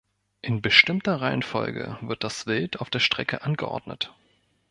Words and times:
In 0.41 0.63
bestimmter 0.63 1.21
Reihenfolge 1.21 1.99
wird 2.01 2.23
das 2.23 2.47
Wild 2.47 2.79
auf 2.79 2.89
der 2.89 2.97
Strecke 3.01 3.43
angeordnet. 3.43 4.11